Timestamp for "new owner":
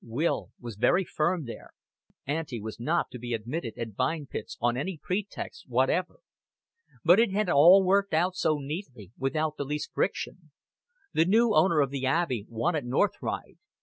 11.25-11.81